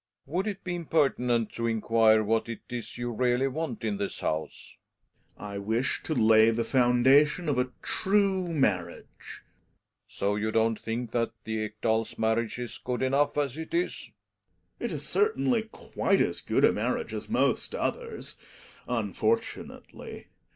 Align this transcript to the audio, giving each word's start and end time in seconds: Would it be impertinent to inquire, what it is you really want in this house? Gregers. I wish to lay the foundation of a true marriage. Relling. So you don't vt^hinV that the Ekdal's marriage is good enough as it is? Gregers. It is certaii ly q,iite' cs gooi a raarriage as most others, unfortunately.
Would 0.25 0.47
it 0.47 0.63
be 0.63 0.73
impertinent 0.73 1.51
to 1.51 1.67
inquire, 1.67 2.23
what 2.23 2.49
it 2.49 2.61
is 2.69 2.97
you 2.97 3.11
really 3.11 3.47
want 3.47 3.83
in 3.83 3.97
this 3.97 4.21
house? 4.21 4.75
Gregers. 5.37 5.53
I 5.53 5.57
wish 5.59 6.01
to 6.01 6.15
lay 6.15 6.49
the 6.49 6.63
foundation 6.63 7.47
of 7.47 7.59
a 7.59 7.69
true 7.83 8.51
marriage. 8.51 9.05
Relling. 9.21 10.03
So 10.07 10.35
you 10.37 10.49
don't 10.49 10.83
vt^hinV 10.83 11.11
that 11.11 11.33
the 11.43 11.69
Ekdal's 11.69 12.17
marriage 12.17 12.57
is 12.57 12.79
good 12.79 13.03
enough 13.03 13.37
as 13.37 13.59
it 13.59 13.75
is? 13.75 14.11
Gregers. 14.79 14.91
It 14.91 14.91
is 14.91 15.03
certaii 15.03 15.47
ly 15.47 15.61
q,iite' 15.71 16.17
cs 16.33 16.41
gooi 16.41 16.63
a 16.65 16.71
raarriage 16.73 17.13
as 17.13 17.29
most 17.29 17.75
others, 17.75 18.37
unfortunately. 18.87 20.29